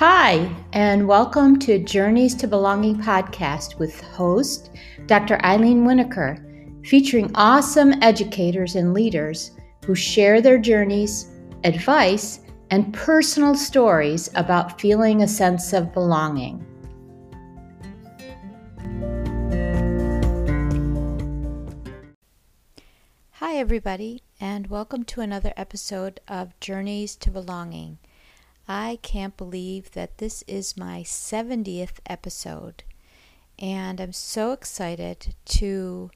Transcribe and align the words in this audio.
Hi, 0.00 0.50
and 0.72 1.06
welcome 1.06 1.58
to 1.58 1.78
Journeys 1.78 2.34
to 2.36 2.48
Belonging 2.48 2.96
podcast 2.96 3.78
with 3.78 4.00
host 4.00 4.70
Dr. 5.04 5.38
Eileen 5.44 5.84
Winokur, 5.84 6.86
featuring 6.86 7.30
awesome 7.34 7.92
educators 8.02 8.76
and 8.76 8.94
leaders 8.94 9.50
who 9.84 9.94
share 9.94 10.40
their 10.40 10.56
journeys, 10.56 11.28
advice, 11.64 12.40
and 12.70 12.94
personal 12.94 13.54
stories 13.54 14.30
about 14.36 14.80
feeling 14.80 15.20
a 15.20 15.28
sense 15.28 15.74
of 15.74 15.92
belonging. 15.92 16.64
Hi, 23.32 23.56
everybody, 23.56 24.22
and 24.40 24.68
welcome 24.68 25.04
to 25.04 25.20
another 25.20 25.52
episode 25.58 26.20
of 26.26 26.58
Journeys 26.58 27.16
to 27.16 27.30
Belonging. 27.30 27.98
I 28.72 29.00
can't 29.02 29.36
believe 29.36 29.90
that 29.94 30.18
this 30.18 30.44
is 30.46 30.76
my 30.76 31.02
70th 31.02 31.98
episode, 32.06 32.84
and 33.58 34.00
I'm 34.00 34.12
so 34.12 34.52
excited 34.52 35.34
to 35.46 36.12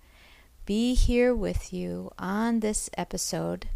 be 0.65 0.95
here 0.95 1.35
with 1.35 1.73
you 1.73 2.13
on 2.17 2.61
this 2.61 2.89
episode. 2.97 3.67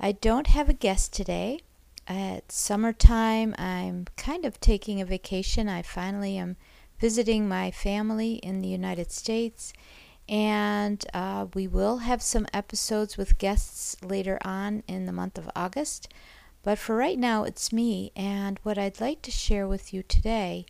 I 0.00 0.12
don't 0.12 0.46
have 0.46 0.70
a 0.70 0.72
guest 0.72 1.12
today. 1.12 1.60
It's 2.08 2.54
summertime. 2.54 3.54
I'm 3.58 4.06
kind 4.16 4.46
of 4.46 4.60
taking 4.60 4.98
a 5.02 5.04
vacation. 5.04 5.68
I 5.68 5.82
finally 5.82 6.38
am 6.38 6.56
visiting 6.98 7.46
my 7.46 7.70
family 7.70 8.36
in 8.36 8.62
the 8.62 8.68
United 8.68 9.12
States, 9.12 9.74
and 10.26 11.04
uh, 11.12 11.48
we 11.52 11.66
will 11.66 11.98
have 11.98 12.22
some 12.22 12.46
episodes 12.54 13.18
with 13.18 13.36
guests 13.36 13.94
later 14.02 14.38
on 14.42 14.84
in 14.88 15.04
the 15.04 15.12
month 15.12 15.36
of 15.36 15.50
August. 15.54 16.08
But 16.66 16.78
for 16.80 16.96
right 16.96 17.16
now, 17.16 17.44
it's 17.44 17.72
me, 17.72 18.10
and 18.16 18.58
what 18.64 18.76
I'd 18.76 19.00
like 19.00 19.22
to 19.22 19.30
share 19.30 19.68
with 19.68 19.94
you 19.94 20.02
today 20.02 20.66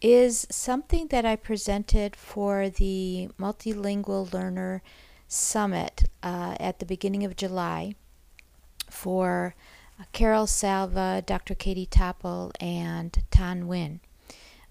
is 0.00 0.46
something 0.50 1.08
that 1.08 1.26
I 1.26 1.36
presented 1.36 2.16
for 2.16 2.70
the 2.70 3.28
Multilingual 3.38 4.32
Learner 4.32 4.80
Summit 5.28 6.04
uh, 6.22 6.56
at 6.58 6.78
the 6.78 6.86
beginning 6.86 7.24
of 7.24 7.36
July 7.36 7.94
for 8.88 9.54
Carol 10.12 10.46
Salva, 10.46 11.22
Dr. 11.26 11.54
Katie 11.54 11.84
Toppel, 11.84 12.50
and 12.58 13.22
Tan 13.30 13.64
Huynh. 13.64 14.00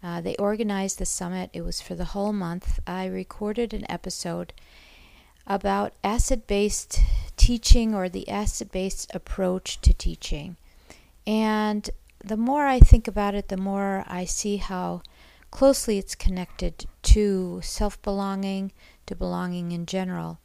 Uh, 0.02 0.22
they 0.22 0.36
organized 0.38 0.98
the 0.98 1.06
summit. 1.06 1.52
It 1.54 1.62
was 1.62 1.82
for 1.82 1.94
the 1.94 2.14
whole 2.16 2.34
month. 2.34 2.80
I 2.88 3.06
recorded 3.06 3.76
an 3.76 3.86
episode 3.92 4.54
about 5.46 5.94
asset 6.04 6.48
based 6.48 7.00
teaching 7.38 7.94
or 7.94 8.10
the 8.10 8.28
asset 8.28 8.72
based 8.72 9.14
approach 9.14 9.80
to 9.82 9.94
teaching. 9.94 10.58
And 11.26 11.90
the 12.24 12.38
more 12.38 12.66
I 12.66 12.80
think 12.80 13.08
about 13.08 13.36
it, 13.36 13.50
the 13.50 13.58
more 13.58 14.04
I 14.08 14.26
see 14.26 14.58
how 14.58 15.02
closely 15.52 15.98
it's 15.98 16.16
connected 16.16 16.86
to 17.04 17.62
self 17.64 18.02
belonging, 18.02 18.72
to 19.06 19.16
belonging 19.16 19.72
in 19.72 19.86
general. 19.86 20.40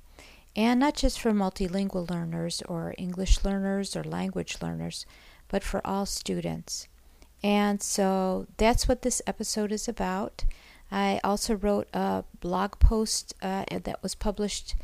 And 0.57 0.81
not 0.81 0.97
just 0.97 1.21
for 1.21 1.33
multilingual 1.33 2.11
learners 2.11 2.63
or 2.69 2.95
English 2.99 3.45
learners 3.45 3.95
or 3.95 4.03
language 4.03 4.59
learners, 4.61 5.07
but 5.49 5.63
for 5.63 5.81
all 5.87 6.05
students. 6.05 6.89
And 7.43 7.81
so 7.81 8.47
that's 8.57 8.89
what 8.89 9.03
this 9.03 9.23
episode 9.27 9.71
is 9.71 9.87
about. 9.87 10.45
I 10.91 11.21
also 11.23 11.55
wrote 11.55 11.89
a 11.93 12.25
blog 12.41 12.79
post 12.81 13.35
uh, 13.43 13.65
that 13.71 14.03
was 14.03 14.15
published 14.15 14.75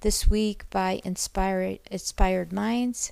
this 0.00 0.26
week 0.26 0.68
by 0.70 1.00
Inspired, 1.04 1.78
Inspired 1.90 2.52
Minds. 2.52 3.10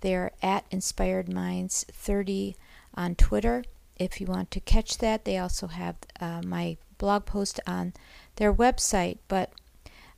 They're 0.00 0.32
at 0.42 0.64
Inspired 0.70 1.28
Minds 1.32 1.84
30 1.90 2.56
on 2.94 3.14
Twitter. 3.14 3.64
If 3.96 4.20
you 4.20 4.26
want 4.26 4.50
to 4.52 4.60
catch 4.60 4.98
that, 4.98 5.24
they 5.24 5.38
also 5.38 5.66
have 5.66 5.96
uh, 6.20 6.42
my 6.44 6.76
blog 6.98 7.26
post 7.26 7.60
on 7.66 7.94
their 8.36 8.52
website. 8.52 9.18
But 9.28 9.52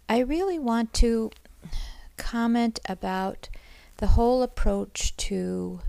I 0.09 0.19
really 0.19 0.59
want 0.59 0.93
to 0.95 1.31
comment 2.17 2.81
about 2.87 3.49
the 3.99 4.09
whole 4.09 4.43
approach 4.43 5.17
to 5.17 5.81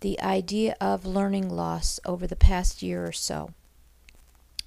the 0.00 0.20
idea 0.20 0.76
of 0.80 1.06
learning 1.06 1.48
loss 1.48 1.98
over 2.04 2.26
the 2.26 2.36
past 2.36 2.82
year 2.82 3.06
or 3.06 3.12
so. 3.12 3.50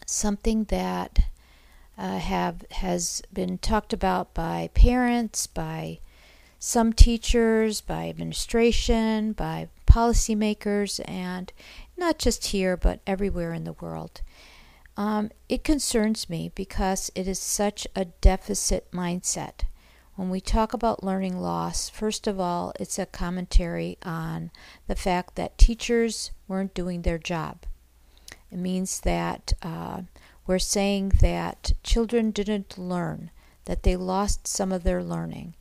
Something 0.06 0.66
that 0.66 1.20
uh, 1.98 2.20
have 2.20 2.64
has 2.72 3.22
been 3.34 3.58
talked 3.58 3.92
about 3.92 4.34
by 4.34 4.70
parents, 4.74 5.48
by 5.48 6.00
some 6.60 6.94
teachers, 6.94 7.82
by 7.82 8.10
administration, 8.10 9.34
by 9.34 9.70
policymakers, 9.86 11.00
and 11.08 11.54
not 11.96 12.18
just 12.18 12.48
here 12.48 12.76
but 12.76 13.00
everywhere 13.06 13.54
in 13.54 13.64
the 13.64 13.74
world. 13.74 14.22
Um, 14.96 15.30
it 15.48 15.64
concerns 15.64 16.30
me 16.30 16.52
because 16.56 17.12
it 17.14 17.28
is 17.28 17.40
such 17.40 17.88
a 17.96 18.06
deficit 18.06 18.92
mindset. 18.92 19.66
When 20.16 20.32
we 20.32 20.42
talk 20.42 20.74
about 20.74 21.04
learning 21.04 21.40
loss, 21.40 21.90
first 21.90 22.26
of 22.26 22.40
all, 22.40 22.74
it's 22.80 22.98
a 22.98 23.06
commentary 23.06 24.00
on 24.02 24.50
the 24.88 24.96
fact 24.96 25.36
that 25.36 25.60
teachers 25.60 26.32
weren't 26.48 26.74
doing 26.74 27.04
their 27.04 27.20
job. 27.20 27.68
It 28.52 28.58
means 28.58 29.02
that 29.02 29.54
uh, 29.62 30.02
we're 30.48 30.58
saying 30.58 31.10
that 31.22 31.74
children 31.84 32.32
didn't 32.32 32.80
learn, 32.80 33.30
that 33.66 33.84
they 33.84 33.96
lost 33.96 34.48
some 34.48 34.72
of 34.72 34.84
their 34.84 35.04
learning. 35.04 35.54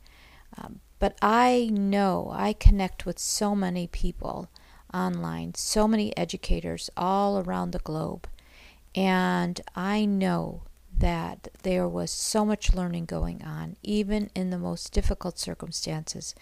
Um, 0.57 0.79
but 0.99 1.17
I 1.21 1.69
know 1.71 2.31
I 2.33 2.53
connect 2.53 3.05
with 3.05 3.19
so 3.19 3.55
many 3.55 3.87
people 3.87 4.49
online, 4.93 5.53
so 5.55 5.87
many 5.87 6.15
educators 6.17 6.89
all 6.97 7.39
around 7.39 7.71
the 7.71 7.79
globe. 7.79 8.27
And 8.95 9.61
I 9.75 10.05
know 10.05 10.63
that 10.97 11.49
there 11.61 11.87
was 11.87 12.09
so 12.09 12.43
much 12.43 12.73
learning 12.73 13.05
going 13.05 13.43
on, 13.43 13.77
even 13.83 14.31
in 14.33 14.49
the 14.49 14.57
most 14.57 14.91
difficult 14.91 15.37
circumstances, 15.37 16.33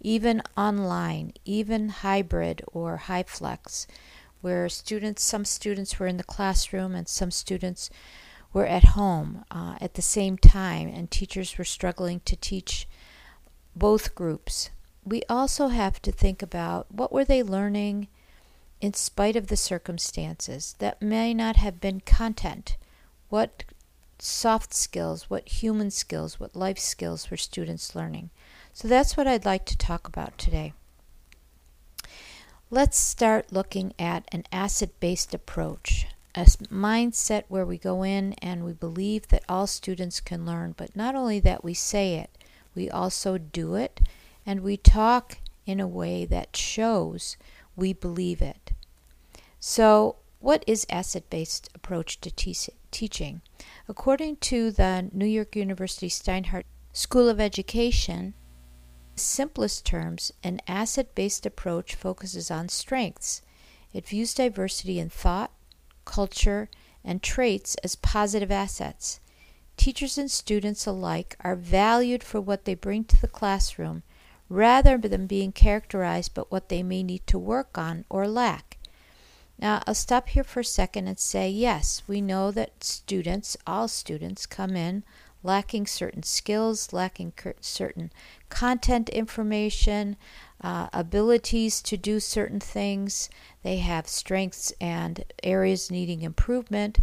even 0.00 0.42
online, 0.56 1.32
even 1.44 1.88
hybrid 1.88 2.62
or 2.72 3.02
HyFlex, 3.06 3.86
where 4.42 4.68
students, 4.68 5.22
some 5.22 5.44
students 5.44 5.98
were 5.98 6.06
in 6.06 6.18
the 6.18 6.24
classroom 6.24 6.94
and 6.94 7.08
some 7.08 7.30
students 7.30 7.88
were 8.52 8.66
at 8.66 8.84
home 8.84 9.44
uh, 9.50 9.76
at 9.80 9.94
the 9.94 10.02
same 10.02 10.36
time, 10.36 10.88
and 10.88 11.10
teachers 11.10 11.56
were 11.56 11.64
struggling 11.64 12.20
to 12.26 12.36
teach 12.36 12.86
both 13.74 14.14
groups. 14.14 14.70
We 15.04 15.22
also 15.28 15.68
have 15.68 16.00
to 16.02 16.12
think 16.12 16.42
about 16.42 16.92
what 16.92 17.12
were 17.12 17.24
they 17.24 17.42
learning 17.42 18.08
in 18.80 18.94
spite 18.94 19.36
of 19.36 19.46
the 19.46 19.56
circumstances 19.56 20.74
that 20.78 21.00
may 21.00 21.32
not 21.32 21.56
have 21.56 21.80
been 21.80 22.00
content. 22.00 22.76
What 23.28 23.64
soft 24.18 24.74
skills, 24.74 25.30
what 25.30 25.48
human 25.48 25.90
skills, 25.90 26.38
what 26.38 26.54
life 26.54 26.78
skills 26.78 27.30
were 27.30 27.36
students 27.36 27.94
learning? 27.94 28.30
So 28.72 28.88
that's 28.88 29.16
what 29.16 29.26
I'd 29.26 29.44
like 29.44 29.64
to 29.66 29.76
talk 29.76 30.08
about 30.08 30.38
today. 30.38 30.72
Let's 32.70 32.98
start 32.98 33.52
looking 33.52 33.92
at 33.98 34.26
an 34.32 34.44
asset 34.50 34.98
based 34.98 35.34
approach, 35.34 36.06
a 36.34 36.44
mindset 36.44 37.44
where 37.48 37.66
we 37.66 37.76
go 37.76 38.02
in 38.02 38.32
and 38.34 38.64
we 38.64 38.72
believe 38.72 39.28
that 39.28 39.44
all 39.48 39.66
students 39.66 40.20
can 40.20 40.46
learn, 40.46 40.74
but 40.76 40.96
not 40.96 41.14
only 41.14 41.38
that 41.40 41.62
we 41.62 41.74
say 41.74 42.14
it, 42.14 42.30
we 42.74 42.90
also 42.90 43.38
do 43.38 43.74
it, 43.74 44.00
and 44.44 44.60
we 44.60 44.76
talk 44.76 45.38
in 45.66 45.80
a 45.80 45.86
way 45.86 46.24
that 46.24 46.56
shows 46.56 47.36
we 47.76 47.92
believe 47.92 48.42
it. 48.42 48.72
So, 49.60 50.16
what 50.40 50.64
is 50.66 50.86
asset 50.90 51.30
based 51.30 51.70
approach 51.74 52.20
to 52.20 52.30
te- 52.30 52.74
teaching? 52.90 53.42
According 53.88 54.36
to 54.36 54.70
the 54.70 55.08
New 55.12 55.26
York 55.26 55.54
University 55.54 56.08
Steinhardt 56.08 56.64
School 56.92 57.28
of 57.28 57.40
Education, 57.40 58.34
simplest 59.14 59.86
terms, 59.86 60.32
an 60.42 60.60
asset 60.66 61.14
based 61.14 61.46
approach 61.46 61.94
focuses 61.94 62.50
on 62.50 62.68
strengths. 62.68 63.42
It 63.92 64.08
views 64.08 64.34
diversity 64.34 64.98
in 64.98 65.10
thought, 65.10 65.52
culture, 66.04 66.68
and 67.04 67.22
traits 67.22 67.76
as 67.84 67.94
positive 67.94 68.50
assets. 68.50 69.20
Teachers 69.76 70.18
and 70.18 70.30
students 70.30 70.86
alike 70.86 71.36
are 71.40 71.56
valued 71.56 72.22
for 72.22 72.40
what 72.40 72.64
they 72.64 72.74
bring 72.74 73.04
to 73.04 73.20
the 73.20 73.28
classroom 73.28 74.02
rather 74.48 74.98
than 74.98 75.26
being 75.26 75.52
characterized 75.52 76.34
by 76.34 76.42
what 76.48 76.68
they 76.68 76.82
may 76.82 77.02
need 77.02 77.26
to 77.26 77.38
work 77.38 77.78
on 77.78 78.04
or 78.08 78.28
lack. 78.28 78.78
Now, 79.58 79.82
I'll 79.86 79.94
stop 79.94 80.28
here 80.30 80.44
for 80.44 80.60
a 80.60 80.64
second 80.64 81.08
and 81.08 81.18
say 81.18 81.48
yes, 81.48 82.02
we 82.06 82.20
know 82.20 82.50
that 82.50 82.84
students, 82.84 83.56
all 83.66 83.88
students, 83.88 84.46
come 84.46 84.76
in 84.76 85.04
lacking 85.42 85.86
certain 85.86 86.22
skills, 86.22 86.92
lacking 86.92 87.32
certain 87.60 88.12
content 88.48 89.08
information, 89.08 90.16
uh, 90.60 90.88
abilities 90.92 91.82
to 91.82 91.96
do 91.96 92.20
certain 92.20 92.60
things. 92.60 93.28
They 93.62 93.78
have 93.78 94.06
strengths 94.06 94.72
and 94.80 95.24
areas 95.42 95.90
needing 95.90 96.22
improvement. 96.22 97.00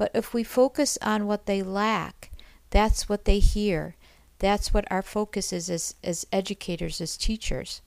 But 0.00 0.12
if 0.14 0.32
we 0.32 0.44
focus 0.44 0.96
on 1.02 1.26
what 1.26 1.44
they 1.44 1.62
lack, 1.62 2.30
that's 2.70 3.06
what 3.06 3.26
they 3.26 3.38
hear. 3.38 3.96
That's 4.38 4.72
what 4.72 4.90
our 4.90 5.02
focus 5.02 5.52
is 5.52 5.68
as, 5.68 5.94
as 6.02 6.26
educators, 6.32 7.02
as 7.02 7.18
teachers. 7.18 7.82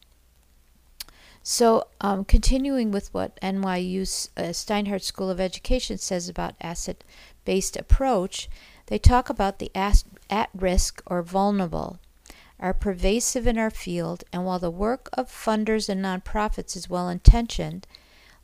So, 1.41 1.87
um, 2.01 2.23
continuing 2.23 2.91
with 2.91 3.11
what 3.15 3.41
NYU 3.41 4.29
uh, 4.37 4.41
Steinhardt 4.53 5.01
School 5.01 5.31
of 5.31 5.39
Education 5.39 5.97
says 5.97 6.29
about 6.29 6.53
asset 6.61 7.03
based 7.45 7.75
approach, 7.75 8.47
they 8.85 8.99
talk 8.99 9.31
about 9.31 9.57
the 9.57 9.71
at 9.75 10.49
risk 10.53 11.01
or 11.07 11.23
vulnerable 11.23 11.97
are 12.59 12.75
pervasive 12.75 13.47
in 13.47 13.57
our 13.57 13.71
field, 13.71 14.23
and 14.31 14.45
while 14.45 14.59
the 14.59 14.69
work 14.69 15.09
of 15.13 15.31
funders 15.31 15.89
and 15.89 16.05
nonprofits 16.05 16.77
is 16.77 16.87
well 16.87 17.09
intentioned, 17.09 17.87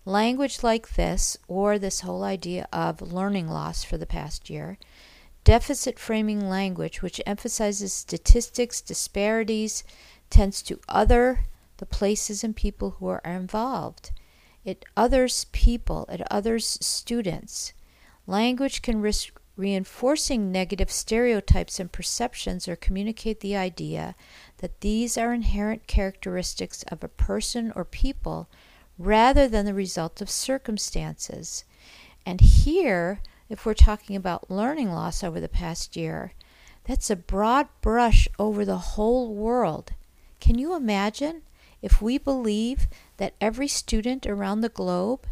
language 0.10 0.64
like 0.64 0.96
this, 0.96 1.38
or 1.48 1.78
this 1.78 2.02
whole 2.02 2.24
idea 2.24 2.68
of 2.74 3.14
learning 3.14 3.48
loss 3.48 3.84
for 3.84 3.98
the 3.98 4.08
past 4.08 4.50
year, 4.50 4.78
deficit 5.44 6.00
framing 6.00 6.50
language, 6.50 7.02
which 7.02 7.22
emphasizes 7.26 7.94
statistics, 7.94 8.82
disparities, 8.82 9.84
tends 10.30 10.62
to 10.64 10.80
other 10.90 11.46
the 11.78 11.86
places 11.86 12.44
and 12.44 12.56
people 12.56 12.96
who 12.98 13.08
are 13.08 13.22
involved. 13.24 14.12
It 14.66 14.84
others 14.98 15.46
people, 15.52 16.06
it 16.10 16.22
others 16.30 16.78
students. 16.82 17.74
Language 18.28 18.82
can 18.82 19.02
risk 19.02 19.40
reinforcing 19.56 20.52
negative 20.52 20.92
stereotypes 20.92 21.80
and 21.80 21.92
perceptions 21.92 22.68
or 22.68 22.76
communicate 22.76 23.42
the 23.42 23.56
idea 23.56 24.16
that 24.58 24.82
these 24.82 25.18
are 25.18 25.34
inherent 25.34 25.86
characteristics 25.86 26.84
of 26.84 27.04
a 27.04 27.10
person 27.10 27.72
or 27.76 27.86
people 27.86 28.50
rather 29.00 29.48
than 29.48 29.66
the 29.66 29.74
result 29.74 30.22
of 30.22 30.30
circumstances. 30.30 31.64
And 32.26 32.42
here, 32.42 33.22
if 33.48 33.66
we're 33.66 33.74
talking 33.74 34.16
about 34.16 34.52
learning 34.52 34.92
loss 34.92 35.24
over 35.24 35.40
the 35.40 35.48
past 35.48 35.96
year, 35.96 36.34
that's 36.84 37.10
a 37.10 37.16
broad 37.16 37.70
brush 37.82 38.28
over 38.38 38.66
the 38.66 38.78
whole 38.78 39.34
world. 39.34 39.94
Can 40.42 40.60
you 40.60 40.76
imagine 40.76 41.44
if 41.82 42.02
we 42.02 42.18
believe 42.18 42.88
that 43.18 43.36
every 43.40 43.68
student 43.68 44.28
around 44.28 44.62
the 44.62 44.70
globe 44.70 45.26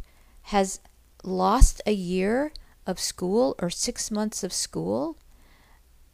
has 0.43 0.79
lost 1.23 1.81
a 1.85 1.91
year 1.91 2.53
of 2.85 2.99
school 2.99 3.53
or 3.59 3.69
six 3.69 4.09
months 4.09 4.43
of 4.43 4.53
school, 4.53 5.17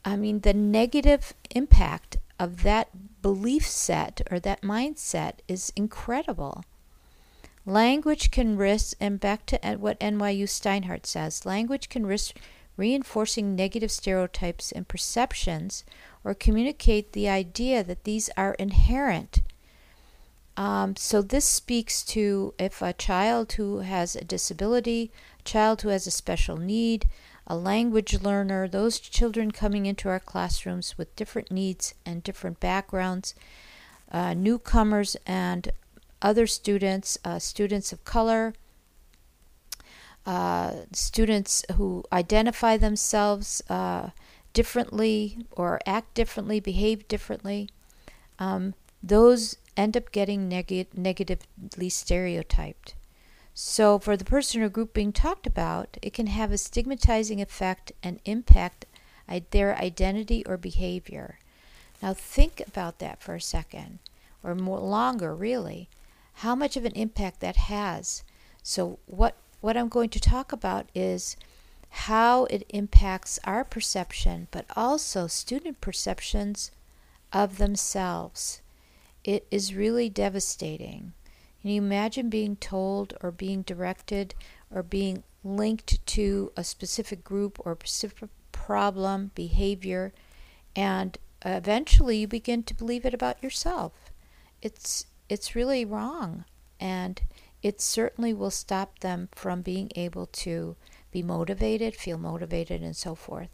I 0.04 0.16
mean, 0.16 0.40
the 0.40 0.54
negative 0.54 1.34
impact 1.52 2.18
of 2.40 2.64
that 2.64 3.22
belief 3.22 3.68
set 3.68 4.22
or 4.32 4.40
that 4.40 4.64
mindset 4.64 5.36
is 5.48 5.72
incredible. 5.76 6.64
Language 7.66 8.30
can 8.30 8.58
risk, 8.58 8.98
and 9.00 9.20
back 9.20 9.46
to 9.46 9.58
what 9.78 10.00
NYU 10.00 10.44
Steinhardt 10.44 11.06
says 11.06 11.46
language 11.46 11.88
can 11.88 12.06
risk 12.06 12.36
reinforcing 12.76 13.56
negative 13.56 13.92
stereotypes 13.92 14.72
and 14.72 14.88
perceptions 14.88 15.86
or 16.24 16.34
communicate 16.34 17.14
the 17.14 17.30
idea 17.30 17.84
that 17.84 18.04
these 18.04 18.30
are 18.36 18.56
inherent. 18.56 19.42
Um, 20.58 20.96
so, 20.96 21.22
this 21.22 21.46
speaks 21.46 22.04
to 22.04 22.54
if 22.60 22.82
a 22.82 22.94
child 22.94 23.54
who 23.54 23.80
has 23.80 24.16
a 24.16 24.24
disability 24.24 25.12
child 25.44 25.82
who 25.82 25.90
has 25.90 26.06
a 26.06 26.12
special 26.12 26.58
need, 26.58 27.08
a 27.48 27.56
language 27.56 28.22
learner, 28.22 28.68
those 28.68 29.00
children 29.00 29.52
coming 29.52 29.86
into 29.86 30.10
our 30.10 30.20
classrooms 30.20 30.98
with 30.98 31.16
different 31.16 31.52
needs 31.52 31.96
and 32.06 32.24
different 32.24 32.60
backgrounds, 32.60 33.36
uh, 34.12 34.34
newcomers 34.34 35.18
and 35.26 35.72
other 36.24 36.48
students, 36.48 37.18
uh, 37.24 37.38
students 37.38 37.92
of 37.92 38.04
color, 38.06 38.54
uh, 40.26 40.72
students 40.94 41.66
who 41.76 42.04
identify 42.12 42.78
themselves 42.78 43.62
uh, 43.70 44.10
differently 44.54 45.46
or 45.52 45.80
act 45.86 46.14
differently, 46.14 46.60
behave 46.60 47.08
differently, 47.08 47.70
um, 48.40 48.74
those 49.04 49.58
end 49.76 49.98
up 49.98 50.12
getting 50.12 50.48
neg- 50.48 50.88
negatively 50.96 51.90
stereotyped. 51.90 52.96
So, 53.54 54.00
for 54.00 54.18
the 54.18 54.26
person 54.26 54.64
or 54.64 54.70
group 54.70 54.94
being 54.94 55.12
talked 55.12 55.46
about, 55.46 55.98
it 56.02 56.14
can 56.14 56.28
have 56.28 56.52
a 56.52 56.58
stigmatizing 56.58 57.40
effect 57.40 57.92
and 58.02 58.20
impact 58.26 58.86
their 59.52 59.78
identity 59.78 60.44
or 60.46 60.58
behavior. 60.58 61.40
Now, 62.02 62.14
think 62.14 62.62
about 62.66 63.00
that 63.00 63.22
for 63.22 63.36
a 63.36 63.42
second, 63.42 64.00
or 64.44 64.56
more 64.56 64.80
longer, 64.80 65.36
really. 65.36 65.90
How 66.36 66.56
much 66.56 66.76
of 66.76 66.86
an 66.86 66.94
impact 66.94 67.40
that 67.40 67.56
has. 67.56 68.24
So, 68.62 69.00
what, 69.06 69.36
what 69.62 69.78
I'm 69.78 69.90
going 69.90 70.10
to 70.10 70.20
talk 70.20 70.52
about 70.52 70.90
is 70.96 71.36
how 71.90 72.46
it 72.46 72.66
impacts 72.70 73.40
our 73.44 73.64
perception, 73.64 74.48
but 74.52 74.66
also 74.76 75.28
student 75.28 75.80
perceptions 75.80 76.72
of 77.32 77.58
themselves. 77.58 78.62
It 79.24 79.46
is 79.52 79.76
really 79.76 80.10
devastating. 80.10 81.14
Can 81.62 81.70
you 81.70 81.82
imagine 81.82 82.30
being 82.30 82.56
told 82.56 83.14
or 83.22 83.32
being 83.32 83.62
directed 83.62 84.34
or 84.70 84.84
being 84.84 85.24
linked 85.44 86.06
to 86.08 86.52
a 86.58 86.64
specific 86.64 87.24
group 87.24 87.60
or 87.64 87.78
specific 87.80 88.30
problem, 88.52 89.32
behavior, 89.36 90.14
and 90.76 91.18
eventually 91.46 92.18
you 92.18 92.28
begin 92.28 92.64
to 92.64 92.74
believe 92.74 93.06
it 93.06 93.14
about 93.14 93.42
yourself? 93.44 93.94
It's 94.62 95.06
it's 95.30 95.56
really 95.56 95.86
wrong, 95.86 96.46
and 96.80 97.22
it 97.62 97.82
certainly 97.82 98.34
will 98.34 98.52
stop 98.52 99.00
them 99.00 99.30
from 99.32 99.62
being 99.62 99.92
able 99.96 100.28
to 100.28 100.76
be 101.12 101.24
motivated, 101.24 101.96
feel 101.96 102.18
motivated, 102.18 102.82
and 102.82 102.96
so 102.96 103.16
forth. 103.16 103.50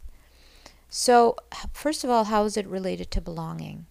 So, 0.88 1.36
first 1.72 2.02
of 2.02 2.10
all, 2.10 2.24
how 2.24 2.44
is 2.44 2.56
it 2.56 2.66
related 2.66 3.10
to 3.12 3.20
belonging? 3.20 3.86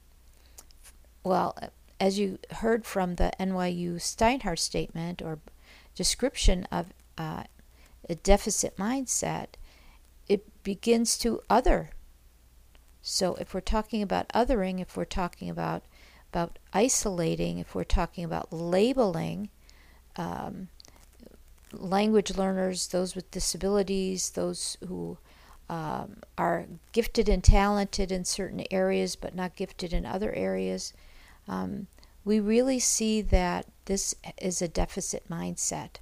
Well, 1.24 1.58
as 2.00 2.20
you 2.20 2.40
heard 2.52 2.86
from 2.86 3.16
the 3.16 3.32
NYU 3.40 3.96
Steinhardt 3.96 4.60
statement 4.60 5.22
or 5.22 5.40
description 5.96 6.66
of 6.72 6.88
uh, 7.18 7.44
a 8.10 8.16
deficit 8.16 8.78
mindset, 8.78 9.50
it 10.28 10.64
begins 10.64 11.18
to 11.20 11.42
other. 11.50 11.92
So 13.02 13.36
if 13.36 13.54
we're 13.54 13.62
talking 13.62 14.02
about 14.02 14.30
othering, 14.30 14.80
if 14.80 14.96
we're 14.96 15.06
talking 15.06 15.50
about 15.50 15.84
about 16.32 16.60
isolating, 16.74 17.58
if 17.58 17.74
we're 17.74 17.84
talking 17.84 18.24
about 18.24 18.54
labeling, 18.54 19.50
um, 20.16 20.70
language 21.72 22.36
learners, 22.36 22.88
those 22.88 23.16
with 23.16 23.30
disabilities, 23.32 24.32
those 24.32 24.78
who 24.88 25.18
um, 25.70 26.18
are 26.38 26.66
gifted 26.92 27.30
and 27.30 27.44
talented 27.44 28.12
in 28.12 28.26
certain 28.26 28.64
areas 28.72 29.16
but 29.16 29.36
not 29.36 29.56
gifted 29.56 29.94
in 29.94 30.06
other 30.06 30.34
areas, 30.34 30.94
um, 31.48 31.88
we 32.26 32.40
really 32.40 32.80
see 32.80 33.22
that 33.22 33.66
this 33.86 34.14
is 34.40 34.62
a 34.62 34.68
deficit 34.68 35.24
mindset 35.30 35.98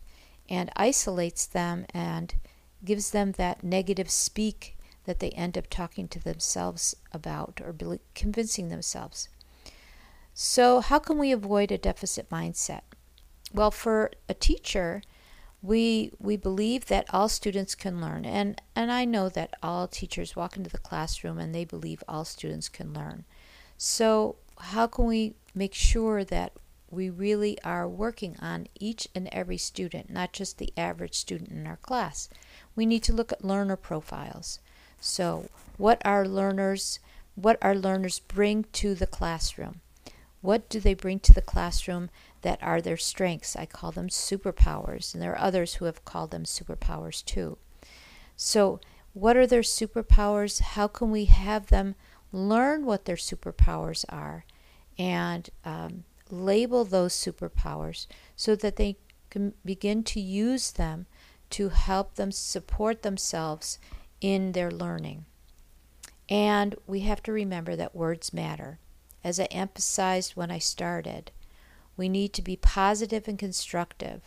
and 0.50 0.72
isolates 0.75 1.46
them 1.46 1.86
and 1.94 2.36
gives 2.84 3.12
them 3.12 3.34
that 3.34 3.63
negative 3.63 4.10
speak 4.10 4.78
that 5.06 5.20
they 5.20 5.30
end 5.32 5.58
up 5.58 5.68
talking 5.70 6.08
to 6.08 6.20
themselves 6.20 6.96
about 7.13 7.62
or 7.63 7.74
convincing 8.13 8.70
themselves. 8.70 9.30
So, 10.39 10.82
how 10.82 11.00
can 11.00 11.17
we 11.17 11.32
avoid 11.32 11.72
a 11.72 11.79
deficit 11.79 12.29
mindset? 12.29 12.82
Well, 13.56 13.72
for 13.72 14.12
a 14.29 14.36
teacher, 14.36 15.01
we 15.63 16.12
we 16.20 16.38
believe 16.38 16.86
that 16.86 17.12
all 17.12 17.27
students 17.27 17.74
can 17.74 18.00
learn 18.00 18.24
and 18.24 18.62
and 18.75 18.91
I 18.91 19.03
know 19.03 19.29
that 19.29 19.56
all 19.63 19.88
teachers 19.88 20.36
walk 20.36 20.56
into 20.56 20.70
the 20.70 20.77
classroom 20.77 21.39
and 21.39 21.56
they 21.56 21.65
believe 21.65 22.03
all 22.08 22.24
students 22.24 22.70
can 22.70 22.94
learn. 22.94 23.25
So, 23.79 24.36
how 24.60 24.86
can 24.86 25.06
we 25.06 25.34
make 25.56 25.74
sure 25.74 26.24
that 26.24 26.53
we 26.91 27.10
really 27.10 27.60
are 27.63 27.89
working 27.89 28.38
on 28.39 28.67
each 28.79 29.08
and 29.15 29.27
every 29.32 29.58
student, 29.58 30.12
not 30.12 30.34
just 30.34 30.60
the 30.60 30.72
average 30.77 31.15
student 31.15 31.50
in 31.50 31.65
our 31.65 31.77
class? 31.77 32.29
We 32.75 32.86
need 32.86 33.01
to 33.06 33.12
look 33.12 33.32
at 33.32 33.44
learner 33.44 33.75
profiles. 33.75 34.60
So, 35.01 35.50
what 35.77 36.00
our 36.06 36.27
learners 36.27 37.00
what 37.34 37.58
our 37.63 37.74
learners 37.74 38.20
bring 38.20 38.65
to 38.74 38.94
the 38.94 39.08
classroom? 39.08 39.82
What 40.48 40.70
do 40.70 40.80
they 40.80 40.94
bring 40.94 41.20
to 41.20 41.34
the 41.34 41.42
classroom 41.42 42.10
that 42.42 42.63
are 42.63 42.80
their 42.80 42.96
strengths? 42.96 43.58
I 43.58 43.66
call 43.66 43.92
them 43.92 44.08
superpowers, 44.08 45.13
and 45.13 45.22
there 45.22 45.34
are 45.34 45.42
others 45.42 45.74
who 45.74 45.84
have 45.84 46.06
called 46.06 46.32
them 46.32 46.46
superpowers 46.46 47.22
too. 47.25 47.58
So, 48.38 48.80
what 49.12 49.36
are 49.36 49.46
their 49.46 49.60
superpowers? 49.60 50.62
How 50.62 50.88
can 50.88 51.12
we 51.12 51.25
have 51.25 51.68
them 51.68 51.96
learn 52.32 52.86
what 52.86 53.04
their 53.04 53.18
superpowers 53.18 54.06
are 54.08 54.46
and 54.98 55.50
um, 55.66 56.06
label 56.32 56.86
those 56.86 57.13
superpowers 57.13 58.08
so 58.38 58.56
that 58.56 58.77
they 58.77 58.96
can 59.30 59.54
begin 59.66 60.01
to 60.06 60.22
use 60.22 60.72
them 60.72 61.08
to 61.50 61.68
help 61.68 62.16
them 62.16 62.32
support 62.32 63.01
themselves 63.01 63.80
in 64.22 64.54
their 64.54 64.72
learning. 64.72 65.25
And 66.30 66.74
we 66.88 67.01
have 67.01 67.22
to 67.24 67.34
remember 67.34 67.75
that 67.75 67.94
words 67.94 68.32
matter. 68.32 68.80
As 69.27 69.41
I 69.41 69.46
emphasized 69.51 70.38
when 70.38 70.50
I 70.51 70.57
started, 70.57 71.31
we 71.98 72.07
need 72.07 72.31
to 72.31 72.41
be 72.41 72.55
positive 72.55 73.27
and 73.27 73.38
constructive, 73.38 74.22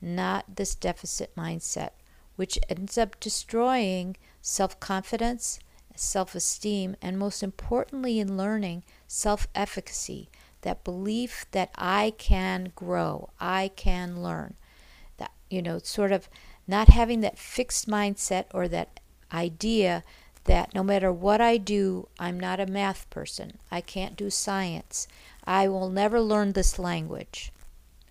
not 0.00 0.56
this 0.56 0.74
deficit 0.74 1.36
mindset, 1.36 1.90
which 2.34 2.58
ends 2.68 2.98
up 2.98 3.20
destroying 3.20 4.16
self 4.42 4.80
confidence 4.80 5.60
self 5.94 6.34
esteem, 6.34 6.96
and 7.00 7.16
most 7.16 7.44
importantly, 7.44 8.18
in 8.18 8.36
learning, 8.36 8.82
self 9.06 9.46
efficacy, 9.54 10.28
that 10.62 10.82
belief 10.82 11.46
that 11.52 11.70
I 11.76 12.12
can 12.18 12.72
grow, 12.74 13.30
I 13.38 13.70
can 13.76 14.20
learn. 14.20 14.54
That 15.18 15.30
you 15.48 15.62
know, 15.62 15.78
sort 15.78 16.10
of 16.10 16.28
not 16.66 16.88
having 16.88 17.20
that 17.20 17.38
fixed 17.38 17.86
mindset 17.86 18.46
or 18.52 18.66
that 18.66 18.98
idea 19.32 20.02
that 20.44 20.74
no 20.74 20.82
matter 20.82 21.12
what 21.12 21.40
I 21.40 21.56
do, 21.56 22.08
I'm 22.18 22.38
not 22.38 22.60
a 22.60 22.66
math 22.66 23.08
person. 23.10 23.58
I 23.70 23.80
can't 23.80 24.16
do 24.16 24.30
science. 24.30 25.08
I 25.44 25.68
will 25.68 25.88
never 25.88 26.20
learn 26.20 26.52
this 26.52 26.78
language. 26.78 27.50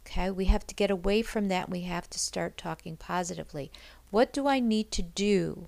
Okay, 0.06 0.30
we 0.30 0.46
have 0.46 0.68
to 0.68 0.76
get 0.76 0.92
away 0.92 1.22
from 1.22 1.48
that. 1.48 1.70
We 1.70 1.82
have 1.82 2.10
to 2.10 2.20
start 2.20 2.58
talking 2.58 2.98
positively. 2.98 3.72
What 4.12 4.34
do 4.34 4.48
I 4.48 4.60
need 4.60 4.92
to 4.92 5.02
do 5.02 5.68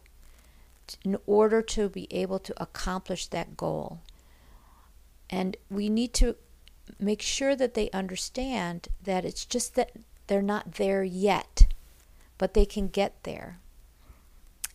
in 1.04 1.18
order 1.26 1.62
to 1.62 1.90
be 1.90 2.08
able 2.12 2.40
to 2.40 2.62
accomplish 2.62 3.28
that 3.28 3.58
goal? 3.58 4.02
And 5.30 5.58
we 5.70 5.90
need 5.90 6.14
to 6.16 6.36
make 7.00 7.22
sure 7.22 7.56
that 7.56 7.74
they 7.74 7.90
understand 7.92 8.88
that 9.04 9.26
it's 9.26 9.46
just 9.46 9.76
that 9.76 9.92
they're 10.28 10.42
not 10.42 10.74
there 10.74 11.04
yet, 11.04 11.74
but 12.38 12.54
they 12.54 12.66
can 12.66 12.88
get 12.88 13.24
there 13.24 13.60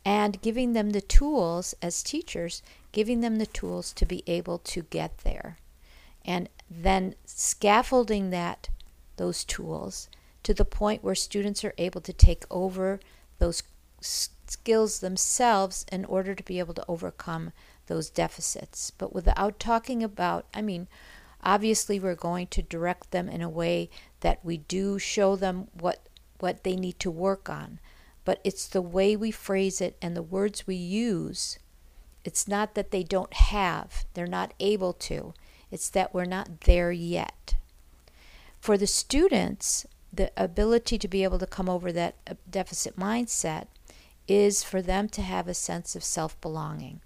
and 0.05 0.41
giving 0.41 0.73
them 0.73 0.91
the 0.91 1.01
tools 1.01 1.75
as 1.83 2.03
teachers, 2.03 2.63
giving 2.93 3.21
them 3.21 3.37
the 3.37 3.47
tools 3.47 3.93
to 3.93 4.07
be 4.07 4.23
able 4.27 4.59
to 4.59 4.83
get 4.83 5.19
there. 5.19 5.59
And 6.25 6.49
then 6.71 7.15
scaffolding 7.25 8.31
that 8.31 8.69
those 9.17 9.45
tools 9.45 10.09
to 10.43 10.55
the 10.55 10.65
point 10.65 11.05
where 11.05 11.15
students 11.15 11.65
are 11.65 11.75
able 11.77 12.01
to 12.01 12.13
take 12.13 12.45
over 12.51 13.01
those 13.39 13.63
skills 14.01 15.01
themselves 15.01 15.85
in 15.93 16.05
order 16.07 16.35
to 16.35 16.43
be 16.43 16.59
able 16.59 16.75
to 16.75 16.85
overcome 16.89 17.53
those 17.87 18.09
deficits. 18.09 18.91
But 18.91 19.13
without 19.13 19.61
talking 19.61 20.03
about, 20.03 20.47
I 20.55 20.63
mean, 20.63 20.89
obviously 21.43 22.01
we're 22.01 22.15
going 22.15 22.47
to 22.49 22.63
direct 22.63 23.11
them 23.11 23.29
in 23.29 23.43
a 23.43 23.49
way 23.49 23.91
that 24.21 24.45
we 24.45 24.59
do 24.59 24.99
show 24.99 25.37
them 25.37 25.69
what 25.79 26.07
what 26.39 26.65
they 26.65 26.75
need 26.75 26.99
to 26.99 27.11
work 27.11 27.51
on 27.51 27.79
but 28.25 28.41
it's 28.45 28.67
the 28.67 28.83
way 28.83 29.17
we 29.17 29.31
phrase 29.31 29.81
it 29.81 29.97
and 30.01 30.17
the 30.17 30.23
words 30.23 30.67
we 30.67 30.77
use. 30.77 31.59
It's 32.25 32.47
not 32.47 32.75
that 32.75 32.91
they 32.91 33.03
don't 33.03 33.33
have, 33.33 34.05
they're 34.15 34.27
not 34.27 34.55
able 34.61 34.93
to, 34.95 35.35
it's 35.71 35.89
that 35.91 36.13
we're 36.13 36.25
not 36.25 36.63
there 36.63 36.93
yet. 36.93 37.55
For 38.61 38.77
the 38.77 38.87
students, 38.87 39.87
the 40.13 40.31
ability 40.37 40.99
to 40.99 41.09
be 41.09 41.25
able 41.25 41.39
to 41.39 41.47
come 41.47 41.69
over 41.69 41.93
that 41.93 42.17
uh, 42.29 42.35
deficit 42.49 42.97
mindset 42.97 43.67
is 44.29 44.63
for 44.63 44.83
them 44.83 45.09
to 45.09 45.23
have 45.23 45.49
a 45.49 45.55
sense 45.55 45.97
of 45.97 46.05
self 46.05 46.41
belonging. 46.41 47.01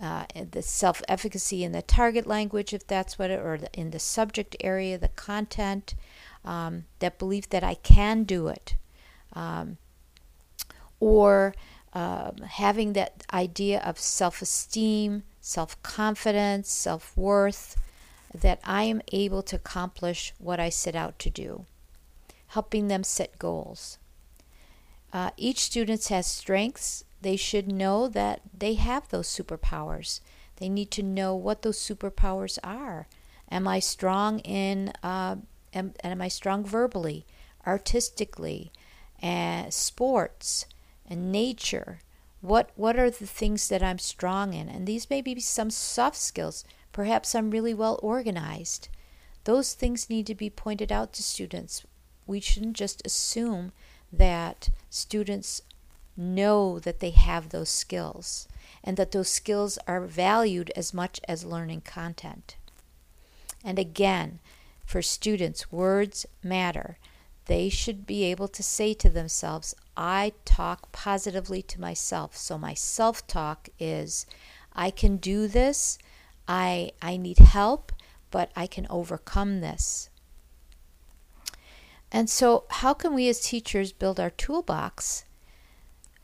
Uh, 0.00 0.24
the 0.50 0.62
self 0.62 1.02
efficacy 1.08 1.62
in 1.62 1.72
the 1.72 1.82
target 1.82 2.26
language, 2.26 2.72
if 2.72 2.86
that's 2.86 3.18
what 3.18 3.30
it, 3.30 3.38
or 3.38 3.58
in 3.74 3.90
the 3.90 3.98
subject 3.98 4.56
area, 4.60 4.96
the 4.96 5.08
content, 5.08 5.94
um, 6.44 6.84
that 7.00 7.18
belief 7.18 7.48
that 7.50 7.62
I 7.62 7.74
can 7.74 8.24
do 8.24 8.48
it. 8.48 8.76
Um, 9.34 9.76
or 11.00 11.54
um, 11.92 12.36
having 12.46 12.92
that 12.92 13.24
idea 13.32 13.80
of 13.80 13.98
self 13.98 14.40
esteem, 14.42 15.24
self 15.40 15.82
confidence, 15.82 16.70
self 16.70 17.16
worth, 17.16 17.76
that 18.32 18.60
I 18.64 18.84
am 18.84 19.02
able 19.12 19.42
to 19.44 19.56
accomplish 19.56 20.32
what 20.38 20.60
I 20.60 20.68
set 20.68 20.94
out 20.94 21.18
to 21.20 21.30
do, 21.30 21.64
helping 22.48 22.88
them 22.88 23.02
set 23.02 23.38
goals. 23.38 23.98
Uh, 25.12 25.30
each 25.36 25.58
student 25.60 26.06
has 26.08 26.26
strengths. 26.26 27.04
They 27.20 27.36
should 27.36 27.70
know 27.70 28.08
that 28.08 28.40
they 28.56 28.74
have 28.74 29.08
those 29.08 29.28
superpowers. 29.28 30.20
They 30.56 30.68
need 30.68 30.90
to 30.92 31.02
know 31.02 31.34
what 31.34 31.62
those 31.62 31.78
superpowers 31.78 32.58
are. 32.62 33.08
Am 33.50 33.66
I 33.66 33.80
strong 33.80 34.38
in? 34.40 34.92
Uh, 35.02 35.36
am, 35.74 35.94
am 36.04 36.22
I 36.22 36.28
strong 36.28 36.64
verbally, 36.64 37.26
artistically, 37.66 38.70
uh, 39.22 39.70
sports? 39.70 40.66
And 41.10 41.32
nature. 41.32 41.98
What 42.40 42.70
what 42.76 42.98
are 42.98 43.10
the 43.10 43.26
things 43.26 43.68
that 43.68 43.82
I'm 43.82 43.98
strong 43.98 44.54
in? 44.54 44.68
And 44.68 44.86
these 44.86 45.10
may 45.10 45.20
be 45.20 45.38
some 45.40 45.68
soft 45.68 46.16
skills. 46.16 46.64
Perhaps 46.92 47.34
I'm 47.34 47.50
really 47.50 47.74
well 47.74 47.98
organized. 48.02 48.88
Those 49.44 49.74
things 49.74 50.08
need 50.08 50.26
to 50.28 50.34
be 50.34 50.48
pointed 50.48 50.92
out 50.92 51.12
to 51.14 51.22
students. 51.22 51.84
We 52.26 52.40
shouldn't 52.40 52.76
just 52.76 53.04
assume 53.04 53.72
that 54.12 54.70
students 54.88 55.62
know 56.16 56.78
that 56.78 57.00
they 57.00 57.10
have 57.10 57.48
those 57.48 57.70
skills 57.70 58.48
and 58.82 58.96
that 58.96 59.12
those 59.12 59.28
skills 59.28 59.78
are 59.86 60.00
valued 60.00 60.70
as 60.76 60.94
much 60.94 61.20
as 61.26 61.44
learning 61.44 61.82
content. 61.82 62.56
And 63.64 63.78
again, 63.78 64.40
for 64.84 65.02
students, 65.02 65.70
words 65.70 66.26
matter 66.42 66.98
they 67.50 67.68
should 67.68 68.06
be 68.06 68.22
able 68.22 68.46
to 68.46 68.62
say 68.62 68.94
to 68.94 69.10
themselves, 69.10 69.74
I 70.00 70.32
talk 70.46 70.90
positively 70.92 71.60
to 71.60 71.78
myself. 71.78 72.34
So 72.34 72.56
my 72.56 72.72
self 72.72 73.26
talk 73.26 73.68
is, 73.78 74.24
I 74.72 74.90
can 74.90 75.18
do 75.18 75.46
this, 75.46 75.98
I, 76.48 76.92
I 77.02 77.18
need 77.18 77.38
help, 77.38 77.92
but 78.30 78.50
I 78.56 78.66
can 78.66 78.86
overcome 78.88 79.60
this. 79.60 80.08
And 82.10 82.30
so, 82.30 82.64
how 82.70 82.94
can 82.94 83.14
we 83.14 83.28
as 83.28 83.40
teachers 83.40 83.92
build 83.92 84.18
our 84.18 84.30
toolbox 84.30 85.26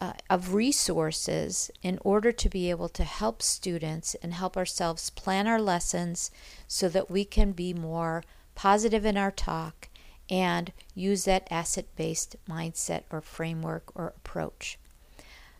uh, 0.00 0.14
of 0.30 0.54
resources 0.54 1.70
in 1.82 1.98
order 2.02 2.32
to 2.32 2.48
be 2.48 2.70
able 2.70 2.88
to 2.88 3.04
help 3.04 3.42
students 3.42 4.14
and 4.22 4.32
help 4.32 4.56
ourselves 4.56 5.10
plan 5.10 5.46
our 5.46 5.60
lessons 5.60 6.30
so 6.66 6.88
that 6.88 7.10
we 7.10 7.26
can 7.26 7.52
be 7.52 7.74
more 7.74 8.24
positive 8.54 9.04
in 9.04 9.18
our 9.18 9.30
talk 9.30 9.88
and 10.28 10.72
use 10.94 11.24
that 11.24 11.46
asset 11.50 11.86
based 11.96 12.36
mindset 12.48 13.02
or 13.10 13.20
framework 13.20 13.90
or 13.94 14.08
approach. 14.16 14.78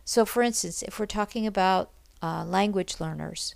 So, 0.03 0.25
for 0.25 0.41
instance, 0.41 0.83
if 0.83 0.99
we're 0.99 1.05
talking 1.05 1.45
about 1.45 1.91
uh, 2.21 2.43
language 2.45 2.99
learners, 2.99 3.55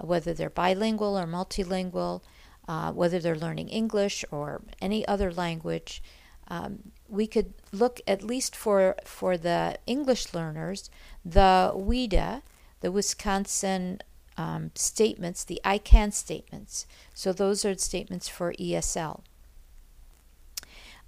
uh, 0.00 0.06
whether 0.06 0.32
they're 0.32 0.50
bilingual 0.50 1.18
or 1.18 1.26
multilingual, 1.26 2.22
uh, 2.66 2.92
whether 2.92 3.18
they're 3.18 3.36
learning 3.36 3.68
English 3.68 4.24
or 4.30 4.62
any 4.80 5.06
other 5.06 5.32
language, 5.32 6.02
um, 6.48 6.92
we 7.08 7.26
could 7.26 7.54
look 7.72 8.00
at 8.06 8.22
least 8.22 8.56
for 8.56 8.96
for 9.04 9.36
the 9.36 9.78
English 9.86 10.34
learners, 10.34 10.90
the 11.24 11.72
WIDA, 11.74 12.42
the 12.80 12.92
Wisconsin 12.92 14.00
um, 14.36 14.70
statements, 14.74 15.44
the 15.44 15.60
I 15.64 15.78
can 15.78 16.12
statements. 16.12 16.86
So 17.14 17.32
those 17.32 17.64
are 17.64 17.76
statements 17.76 18.28
for 18.28 18.52
ESL. 18.54 19.22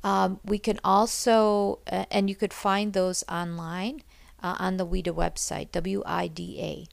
Um, 0.06 0.38
we 0.44 0.60
can 0.60 0.78
also, 0.84 1.80
uh, 1.90 2.04
and 2.12 2.30
you 2.30 2.36
could 2.36 2.54
find 2.54 2.92
those 2.92 3.24
online 3.28 4.02
uh, 4.40 4.54
on 4.60 4.76
the 4.76 4.86
WIDA 4.86 5.12
website, 5.12 5.72
W 5.72 6.00
I 6.06 6.28
D 6.28 6.86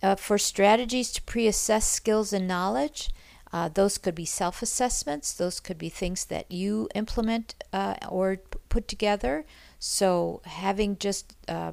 A. 0.00 0.06
Uh, 0.06 0.14
for 0.14 0.38
strategies 0.38 1.10
to 1.10 1.22
pre 1.22 1.48
assess 1.48 1.88
skills 1.88 2.32
and 2.32 2.46
knowledge, 2.46 3.10
uh, 3.52 3.68
those 3.68 3.98
could 3.98 4.14
be 4.14 4.24
self 4.24 4.62
assessments, 4.62 5.32
those 5.32 5.58
could 5.58 5.76
be 5.76 5.88
things 5.88 6.26
that 6.26 6.48
you 6.52 6.88
implement 6.94 7.56
uh, 7.72 7.96
or 8.08 8.36
put 8.68 8.86
together. 8.86 9.44
So, 9.80 10.40
having 10.44 10.96
just 10.98 11.34
uh, 11.48 11.72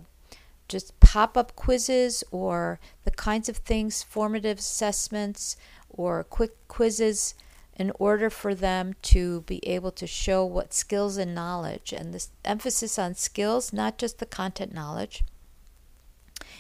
just 0.68 1.00
pop 1.00 1.38
up 1.38 1.56
quizzes 1.56 2.24
or 2.32 2.80
the 3.04 3.12
kinds 3.12 3.48
of 3.48 3.58
things, 3.58 4.02
formative 4.02 4.58
assessments 4.58 5.56
or 5.88 6.24
quick 6.24 6.68
quizzes 6.68 7.36
in 7.82 7.92
order 7.98 8.30
for 8.30 8.54
them 8.54 8.94
to 9.02 9.42
be 9.42 9.60
able 9.68 9.92
to 9.92 10.06
show 10.06 10.46
what 10.46 10.74
skills 10.74 11.18
and 11.18 11.34
knowledge, 11.34 11.92
and 11.92 12.14
this 12.14 12.30
emphasis 12.46 13.00
on 13.00 13.16
skills, 13.16 13.74
not 13.74 13.98
just 13.98 14.20
the 14.20 14.26
content 14.26 14.72
knowledge. 14.74 15.24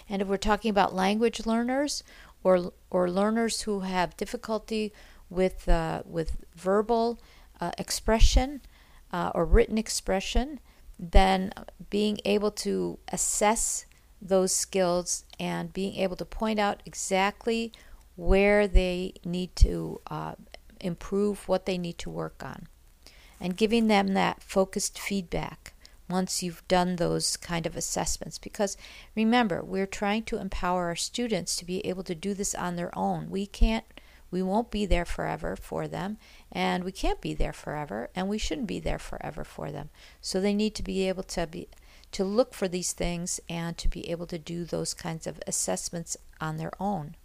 And 0.10 0.22
if 0.22 0.28
we're 0.28 0.38
talking 0.38 0.72
about 0.72 0.96
language 0.96 1.46
learners 1.46 2.04
or 2.44 2.74
or 2.90 3.10
learners 3.10 3.62
who 3.62 3.82
have 3.82 4.18
difficulty 4.18 4.92
with 5.30 5.70
uh, 5.70 6.02
with 6.06 6.38
verbal 6.56 7.20
uh, 7.60 7.72
expression 7.78 8.62
uh, 9.14 9.32
or 9.36 9.46
written 9.46 9.78
expression, 9.78 10.60
then 10.98 11.54
being 11.92 12.18
able 12.26 12.52
to 12.52 12.98
assess 13.10 13.86
those 14.20 14.54
skills 14.54 15.24
and 15.40 15.72
being 15.72 15.96
able 15.96 16.16
to 16.16 16.26
point 16.26 16.60
out 16.60 16.82
exactly 16.86 17.72
where 18.16 18.68
they 18.68 19.14
need 19.24 19.56
to 19.56 20.02
uh, 20.08 20.36
improve 20.86 21.48
what 21.48 21.66
they 21.66 21.78
need 21.78 21.98
to 22.00 22.10
work 22.10 22.44
on, 22.44 22.68
and 23.40 23.58
giving 23.58 23.88
them 23.88 24.14
that 24.14 24.44
focused 24.44 25.00
feedback 25.00 25.74
once 26.10 26.44
you've 26.44 26.68
done 26.68 26.98
those 26.98 27.38
kind 27.38 27.66
of 27.66 27.78
assessments. 27.78 28.38
Because 28.38 28.76
remember, 29.16 29.64
we're 29.64 29.88
trying 29.88 30.24
to 30.24 30.38
empower 30.38 30.88
our 30.88 30.96
students 30.96 31.56
to 31.56 31.66
be 31.66 31.86
able 31.88 32.04
to 32.04 32.14
do 32.14 32.34
this 32.34 32.54
on 32.54 32.76
their 32.76 32.96
own. 32.98 33.30
We 33.30 33.46
can't, 33.46 33.86
we 34.30 34.42
won't 34.42 34.72
be 34.72 34.86
there 34.86 35.06
forever 35.06 35.56
for 35.56 35.88
them, 35.88 36.18
and 36.52 36.84
we 36.84 36.92
can't 36.92 37.22
be 37.22 37.34
there 37.34 37.54
forever, 37.54 38.10
and 38.14 38.28
we 38.28 38.38
shouldn't 38.38 38.68
be 38.68 38.80
there 38.80 39.00
forever 39.00 39.44
for 39.44 39.72
them. 39.72 39.90
So 40.20 40.40
they 40.40 40.54
need 40.54 40.76
to 40.76 40.84
be 40.84 41.08
able 41.08 41.24
to 41.24 41.48
be 41.48 41.70
to 42.12 42.26
look 42.26 42.54
for 42.54 42.68
these 42.68 42.92
things 42.92 43.40
and 43.48 43.78
to 43.78 43.88
be 43.88 44.10
able 44.10 44.28
to 44.28 44.38
do 44.38 44.66
those 44.66 44.94
kinds 44.94 45.26
of 45.26 45.40
assessments 45.48 46.18
on 46.42 46.58
their 46.58 46.74
own. 46.78 47.16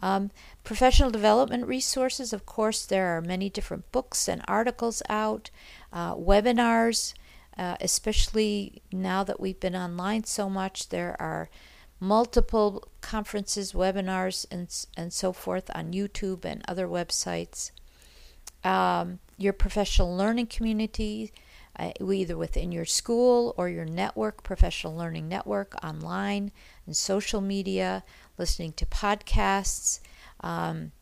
Um, 0.00 0.30
professional 0.64 1.10
development 1.10 1.66
resources, 1.66 2.32
of 2.32 2.46
course, 2.46 2.86
there 2.86 3.16
are 3.16 3.20
many 3.20 3.50
different 3.50 3.90
books 3.90 4.28
and 4.28 4.42
articles 4.46 5.02
out, 5.08 5.50
uh, 5.92 6.14
webinars, 6.14 7.14
uh, 7.56 7.76
especially 7.80 8.82
now 8.92 9.24
that 9.24 9.40
we've 9.40 9.58
been 9.58 9.74
online 9.74 10.24
so 10.24 10.48
much, 10.48 10.90
there 10.90 11.16
are 11.20 11.50
multiple 12.00 12.88
conferences, 13.00 13.72
webinars, 13.72 14.46
and, 14.50 14.86
and 14.96 15.12
so 15.12 15.32
forth 15.32 15.70
on 15.74 15.92
YouTube 15.92 16.44
and 16.44 16.62
other 16.68 16.86
websites. 16.86 17.72
Um, 18.62 19.18
your 19.36 19.52
professional 19.52 20.16
learning 20.16 20.46
community, 20.46 21.32
uh, 21.76 21.92
either 22.00 22.36
within 22.36 22.72
your 22.72 22.84
school 22.84 23.54
or 23.56 23.68
your 23.68 23.84
network, 23.84 24.42
professional 24.42 24.96
learning 24.96 25.28
network, 25.28 25.74
online 25.82 26.52
and 26.86 26.96
social 26.96 27.40
media, 27.40 28.04
listening 28.38 28.72
to 28.74 28.86
podcasts. 28.86 30.00
Um, 30.40 30.92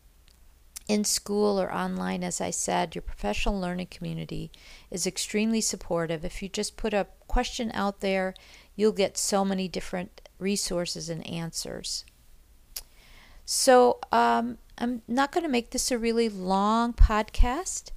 in 0.87 1.03
school 1.03 1.59
or 1.59 1.73
online, 1.73 2.23
as 2.23 2.39
I 2.39 2.49
said, 2.49 2.95
your 2.95 3.01
professional 3.01 3.59
learning 3.59 3.87
community 3.87 4.51
is 4.89 5.05
extremely 5.05 5.59
supportive. 5.59 6.23
If 6.23 6.41
you 6.41 6.47
just 6.47 6.77
put 6.77 6.93
a 6.93 7.07
question 7.27 7.71
out 7.73 7.99
there, 7.99 8.33
you'll 8.75 8.93
get 8.93 9.17
so 9.17 9.43
many 9.43 9.67
different 9.67 10.21
resources 10.39 11.09
and 11.09 11.27
answers. 11.27 12.05
So, 13.43 13.99
um, 14.11 14.57
I'm 14.77 15.01
not 15.07 15.31
going 15.31 15.43
to 15.43 15.49
make 15.49 15.71
this 15.71 15.91
a 15.91 15.97
really 15.97 16.29
long 16.29 16.93
podcast, 16.93 17.91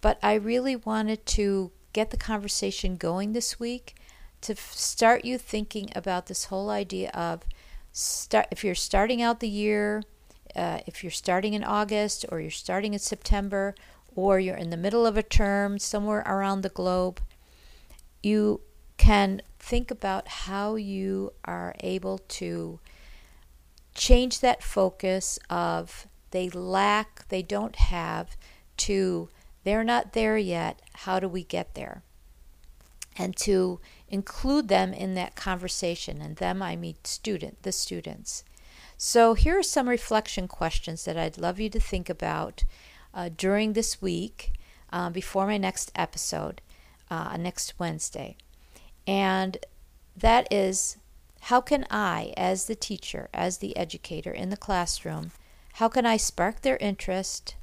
but 0.00 0.18
I 0.22 0.34
really 0.34 0.74
wanted 0.74 1.26
to 1.26 1.72
get 1.92 2.10
the 2.10 2.16
conversation 2.16 2.96
going 2.96 3.32
this 3.32 3.60
week 3.60 3.94
to 4.40 4.56
start 4.56 5.24
you 5.24 5.38
thinking 5.38 5.90
about 5.94 6.26
this 6.26 6.46
whole 6.46 6.70
idea 6.70 7.10
of 7.10 7.42
start 7.94 8.46
if 8.50 8.62
you're 8.62 8.74
starting 8.74 9.22
out 9.22 9.40
the 9.40 9.48
year 9.48 10.02
uh, 10.56 10.80
if 10.86 11.02
you're 11.02 11.10
starting 11.10 11.54
in 11.54 11.64
August 11.64 12.24
or 12.28 12.40
you're 12.40 12.50
starting 12.50 12.92
in 12.92 13.00
September 13.00 13.74
or 14.14 14.38
you're 14.38 14.56
in 14.56 14.70
the 14.70 14.76
middle 14.76 15.06
of 15.06 15.16
a 15.16 15.22
term 15.22 15.78
somewhere 15.78 16.22
around 16.26 16.60
the 16.60 16.68
globe, 16.68 17.20
you 18.22 18.60
can 18.96 19.42
think 19.58 19.90
about 19.90 20.28
how 20.28 20.76
you 20.76 21.32
are 21.44 21.74
able 21.80 22.18
to 22.18 22.78
change 23.94 24.40
that 24.40 24.62
focus 24.62 25.38
of 25.50 26.06
they 26.30 26.48
lack, 26.50 27.26
they 27.28 27.42
don't 27.42 27.76
have, 27.76 28.36
to 28.76 29.28
they're 29.64 29.84
not 29.84 30.12
there 30.12 30.36
yet, 30.36 30.80
how 30.92 31.18
do 31.18 31.28
we 31.28 31.42
get 31.42 31.74
there? 31.74 32.02
And 33.16 33.36
to 33.38 33.80
include 34.08 34.68
them 34.68 34.92
in 34.92 35.14
that 35.14 35.36
conversation, 35.36 36.20
and 36.20 36.36
them 36.36 36.62
I 36.62 36.76
mean 36.76 36.96
student, 37.04 37.62
the 37.62 37.72
students. 37.72 38.44
So, 38.96 39.34
here 39.34 39.58
are 39.58 39.62
some 39.62 39.88
reflection 39.88 40.48
questions 40.48 41.04
that 41.04 41.16
I'd 41.16 41.38
love 41.38 41.60
you 41.60 41.68
to 41.70 41.80
think 41.80 42.08
about 42.08 42.64
uh, 43.12 43.30
during 43.36 43.72
this 43.72 44.00
week 44.02 44.52
uh, 44.92 45.10
before 45.10 45.46
my 45.46 45.58
next 45.58 45.92
episode, 45.94 46.60
uh, 47.10 47.36
next 47.36 47.78
Wednesday. 47.78 48.36
And 49.06 49.58
that 50.16 50.52
is 50.52 50.96
how 51.42 51.60
can 51.60 51.86
I, 51.90 52.32
as 52.36 52.64
the 52.64 52.74
teacher, 52.74 53.28
as 53.34 53.58
the 53.58 53.76
educator 53.76 54.32
in 54.32 54.48
the 54.50 54.56
classroom, 54.56 55.32
how 55.74 55.88
can 55.88 56.06
I 56.06 56.16
spark 56.16 56.62
their 56.62 56.78
interest? 56.78 57.56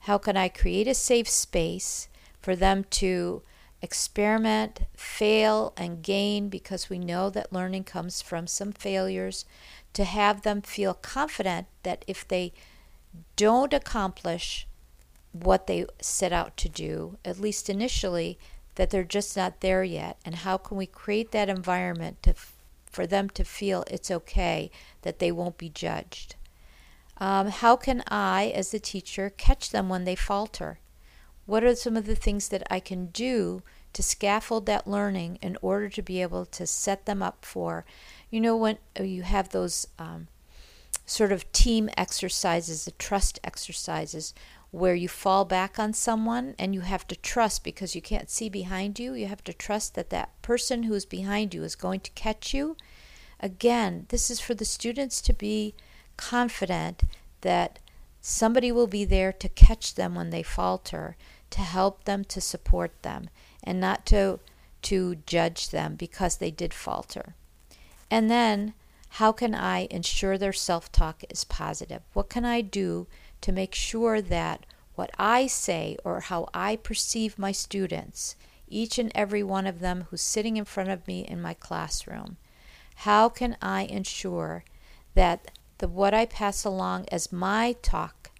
How 0.00 0.18
can 0.18 0.36
I 0.36 0.48
create 0.48 0.88
a 0.88 0.94
safe 0.94 1.28
space 1.28 2.08
for 2.40 2.54
them 2.54 2.84
to 2.90 3.42
experiment, 3.84 4.80
fail, 4.96 5.74
and 5.76 6.02
gain 6.02 6.48
because 6.48 6.88
we 6.88 6.98
know 6.98 7.28
that 7.28 7.52
learning 7.52 7.84
comes 7.84 8.22
from 8.22 8.46
some 8.46 8.72
failures 8.72 9.44
to 9.92 10.04
have 10.04 10.42
them 10.42 10.62
feel 10.62 10.94
confident 10.94 11.66
that 11.82 12.02
if 12.08 12.26
they 12.26 12.52
don't 13.36 13.74
accomplish 13.74 14.66
what 15.32 15.66
they 15.66 15.84
set 16.00 16.32
out 16.32 16.56
to 16.56 16.68
do, 16.68 17.18
at 17.24 17.38
least 17.38 17.68
initially, 17.68 18.38
that 18.76 18.90
they're 18.90 19.04
just 19.04 19.36
not 19.36 19.60
there 19.60 19.84
yet. 19.84 20.16
And 20.24 20.36
how 20.36 20.56
can 20.56 20.76
we 20.78 20.86
create 20.86 21.30
that 21.32 21.50
environment 21.50 22.22
to, 22.22 22.34
for 22.90 23.06
them 23.06 23.28
to 23.30 23.44
feel 23.44 23.84
it's 23.88 24.10
okay, 24.10 24.70
that 25.02 25.18
they 25.18 25.30
won't 25.30 25.58
be 25.58 25.68
judged? 25.68 26.36
Um, 27.18 27.48
how 27.48 27.76
can 27.76 28.02
I, 28.08 28.52
as 28.54 28.70
the 28.70 28.80
teacher, 28.80 29.30
catch 29.30 29.70
them 29.70 29.88
when 29.88 30.04
they 30.04 30.16
falter? 30.16 30.78
What 31.46 31.64
are 31.64 31.74
some 31.74 31.96
of 31.96 32.06
the 32.06 32.14
things 32.14 32.48
that 32.48 32.66
I 32.70 32.80
can 32.80 33.06
do 33.06 33.62
to 33.92 34.02
scaffold 34.02 34.66
that 34.66 34.86
learning 34.86 35.38
in 35.40 35.56
order 35.62 35.88
to 35.88 36.02
be 36.02 36.20
able 36.20 36.46
to 36.46 36.66
set 36.66 37.06
them 37.06 37.22
up 37.22 37.44
for 37.44 37.84
you 38.34 38.40
know, 38.40 38.56
when 38.56 38.78
you 39.00 39.22
have 39.22 39.50
those 39.50 39.86
um, 39.96 40.26
sort 41.06 41.30
of 41.30 41.52
team 41.52 41.88
exercises, 41.96 42.84
the 42.84 42.90
trust 42.90 43.38
exercises, 43.44 44.34
where 44.72 44.96
you 44.96 45.06
fall 45.06 45.44
back 45.44 45.78
on 45.78 45.92
someone 45.92 46.56
and 46.58 46.74
you 46.74 46.80
have 46.80 47.06
to 47.06 47.14
trust 47.14 47.62
because 47.62 47.94
you 47.94 48.02
can't 48.02 48.28
see 48.28 48.48
behind 48.48 48.98
you. 48.98 49.14
You 49.14 49.26
have 49.26 49.44
to 49.44 49.52
trust 49.52 49.94
that 49.94 50.10
that 50.10 50.30
person 50.42 50.82
who's 50.82 51.04
behind 51.04 51.54
you 51.54 51.62
is 51.62 51.76
going 51.76 52.00
to 52.00 52.10
catch 52.16 52.52
you. 52.52 52.76
Again, 53.38 54.06
this 54.08 54.32
is 54.32 54.40
for 54.40 54.54
the 54.54 54.64
students 54.64 55.20
to 55.20 55.32
be 55.32 55.76
confident 56.16 57.04
that 57.42 57.78
somebody 58.26 58.72
will 58.72 58.86
be 58.86 59.04
there 59.04 59.34
to 59.34 59.50
catch 59.50 59.96
them 59.96 60.14
when 60.14 60.30
they 60.30 60.42
falter, 60.42 61.14
to 61.50 61.60
help 61.60 62.04
them, 62.04 62.24
to 62.24 62.40
support 62.40 63.02
them, 63.02 63.28
and 63.62 63.78
not 63.78 64.06
to 64.06 64.40
to 64.80 65.16
judge 65.26 65.68
them 65.68 65.94
because 65.94 66.38
they 66.38 66.50
did 66.50 66.72
falter. 66.72 67.34
And 68.10 68.30
then, 68.30 68.72
how 69.10 69.30
can 69.30 69.54
I 69.54 69.88
ensure 69.90 70.38
their 70.38 70.54
self 70.54 70.90
talk 70.90 71.22
is 71.28 71.44
positive? 71.44 72.00
What 72.14 72.30
can 72.30 72.46
I 72.46 72.62
do 72.62 73.06
to 73.42 73.52
make 73.52 73.74
sure 73.74 74.22
that 74.22 74.64
what 74.94 75.10
I 75.18 75.46
say 75.46 75.98
or 76.02 76.20
how 76.20 76.48
I 76.54 76.76
perceive 76.76 77.38
my 77.38 77.52
students, 77.52 78.36
each 78.68 78.98
and 78.98 79.12
every 79.14 79.42
one 79.42 79.66
of 79.66 79.80
them 79.80 80.06
who's 80.08 80.22
sitting 80.22 80.56
in 80.56 80.64
front 80.64 80.88
of 80.88 81.06
me 81.06 81.26
in 81.26 81.42
my 81.42 81.52
classroom, 81.52 82.38
how 82.96 83.28
can 83.28 83.58
I 83.60 83.82
ensure 83.82 84.64
that 85.14 85.50
the 85.84 85.88
what 85.88 86.14
I 86.14 86.24
pass 86.24 86.64
along 86.64 87.04
as 87.12 87.30
my 87.30 87.76
talk 87.82 88.30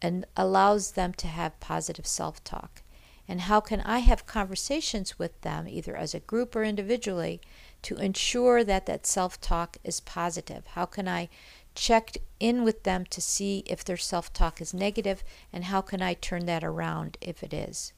and 0.00 0.24
allows 0.34 0.92
them 0.92 1.12
to 1.18 1.26
have 1.26 1.60
positive 1.60 2.06
self-talk? 2.06 2.80
And 3.28 3.42
how 3.42 3.60
can 3.60 3.82
I 3.82 3.98
have 3.98 4.24
conversations 4.24 5.18
with 5.18 5.38
them 5.42 5.68
either 5.68 5.94
as 5.94 6.14
a 6.14 6.20
group 6.20 6.56
or 6.56 6.64
individually 6.64 7.42
to 7.82 7.96
ensure 7.96 8.64
that 8.64 8.86
that 8.86 9.04
self 9.06 9.38
talk 9.38 9.76
is 9.84 10.00
positive? 10.00 10.68
How 10.68 10.86
can 10.86 11.06
I 11.06 11.28
check 11.74 12.16
in 12.40 12.64
with 12.64 12.84
them 12.84 13.04
to 13.10 13.20
see 13.20 13.62
if 13.66 13.84
their 13.84 13.98
self 13.98 14.32
talk 14.32 14.62
is 14.62 14.72
negative 14.72 15.22
and 15.52 15.64
how 15.64 15.82
can 15.82 16.00
I 16.00 16.14
turn 16.14 16.46
that 16.46 16.64
around 16.64 17.18
if 17.20 17.42
it 17.42 17.52
is? 17.52 17.92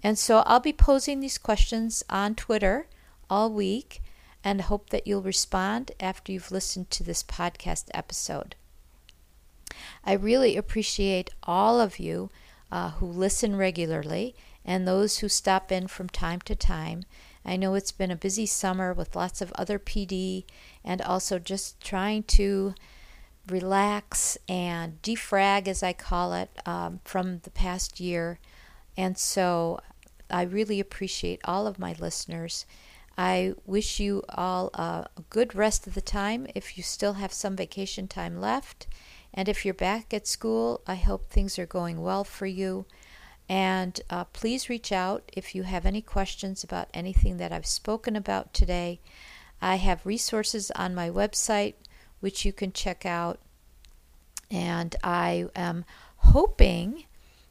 And 0.00 0.16
so 0.16 0.44
I'll 0.46 0.60
be 0.60 0.72
posing 0.72 1.18
these 1.18 1.38
questions 1.38 2.04
on 2.08 2.36
Twitter 2.36 2.86
all 3.28 3.50
week 3.50 4.00
and 4.44 4.60
hope 4.60 4.90
that 4.90 5.06
you'll 5.06 5.22
respond 5.22 5.90
after 5.98 6.30
you've 6.30 6.52
listened 6.52 6.90
to 6.90 7.02
this 7.02 7.22
podcast 7.22 7.86
episode. 7.94 8.54
I 10.04 10.12
really 10.12 10.56
appreciate 10.56 11.30
all 11.42 11.80
of 11.80 11.98
you 11.98 12.30
uh, 12.70 12.90
who 12.90 13.06
listen 13.06 13.56
regularly 13.56 14.36
and 14.64 14.86
those 14.86 15.18
who 15.18 15.28
stop 15.28 15.72
in 15.72 15.88
from 15.88 16.08
time 16.08 16.40
to 16.42 16.54
time. 16.54 17.04
I 17.44 17.56
know 17.56 17.74
it's 17.74 17.92
been 17.92 18.10
a 18.10 18.16
busy 18.16 18.46
summer 18.46 18.92
with 18.92 19.16
lots 19.16 19.40
of 19.40 19.52
other 19.52 19.78
PD 19.78 20.44
and 20.84 21.02
also 21.02 21.38
just 21.38 21.80
trying 21.82 22.22
to 22.24 22.74
relax 23.46 24.38
and 24.48 25.00
defrag, 25.02 25.68
as 25.68 25.82
I 25.82 25.92
call 25.92 26.32
it, 26.32 26.50
um, 26.64 27.00
from 27.04 27.40
the 27.40 27.50
past 27.50 28.00
year. 28.00 28.38
And 28.96 29.18
so 29.18 29.80
I 30.30 30.42
really 30.42 30.80
appreciate 30.80 31.40
all 31.44 31.66
of 31.66 31.78
my 31.78 31.94
listeners. 31.98 32.64
I 33.16 33.54
wish 33.64 34.00
you 34.00 34.22
all 34.28 34.70
a 34.74 35.08
good 35.30 35.54
rest 35.54 35.86
of 35.86 35.94
the 35.94 36.00
time 36.00 36.46
if 36.54 36.76
you 36.76 36.82
still 36.82 37.14
have 37.14 37.32
some 37.32 37.56
vacation 37.56 38.08
time 38.08 38.40
left. 38.40 38.86
And 39.32 39.48
if 39.48 39.64
you're 39.64 39.74
back 39.74 40.12
at 40.12 40.26
school, 40.26 40.80
I 40.86 40.96
hope 40.96 41.28
things 41.28 41.58
are 41.58 41.66
going 41.66 42.02
well 42.02 42.24
for 42.24 42.46
you. 42.46 42.86
And 43.48 44.00
uh, 44.08 44.24
please 44.24 44.68
reach 44.68 44.90
out 44.90 45.30
if 45.32 45.54
you 45.54 45.64
have 45.64 45.84
any 45.84 46.00
questions 46.00 46.64
about 46.64 46.88
anything 46.94 47.36
that 47.36 47.52
I've 47.52 47.66
spoken 47.66 48.16
about 48.16 48.54
today. 48.54 49.00
I 49.60 49.76
have 49.76 50.06
resources 50.06 50.70
on 50.72 50.94
my 50.94 51.10
website 51.10 51.74
which 52.24 52.46
you 52.46 52.54
can 52.54 52.72
check 52.72 53.04
out. 53.04 53.38
And 54.50 54.96
I 55.04 55.46
am 55.54 55.84
hoping, 56.16 57.04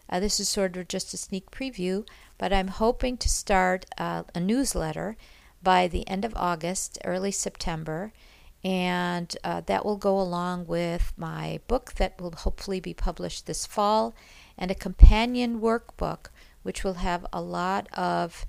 uh, 0.09 0.19
this 0.19 0.39
is 0.39 0.49
sort 0.49 0.75
of 0.77 0.87
just 0.87 1.13
a 1.13 1.17
sneak 1.17 1.51
preview, 1.51 2.07
but 2.39 2.51
I'm 2.51 2.69
hoping 2.69 3.17
to 3.17 3.29
start 3.29 3.85
uh, 3.99 4.23
a 4.33 4.39
newsletter 4.39 5.15
by 5.63 5.87
the 5.87 6.07
end 6.07 6.25
of 6.25 6.33
August, 6.35 6.99
early 7.05 7.31
September. 7.31 8.11
And 8.63 9.35
uh, 9.43 9.61
that 9.65 9.85
will 9.85 9.97
go 9.97 10.19
along 10.19 10.67
with 10.67 11.13
my 11.17 11.59
book 11.67 11.93
that 11.93 12.19
will 12.21 12.31
hopefully 12.31 12.79
be 12.79 12.93
published 12.93 13.45
this 13.45 13.65
fall 13.65 14.15
and 14.57 14.71
a 14.71 14.75
companion 14.75 15.59
workbook, 15.59 16.27
which 16.61 16.83
will 16.83 16.95
have 16.95 17.25
a 17.33 17.41
lot 17.41 17.87
of 17.93 18.45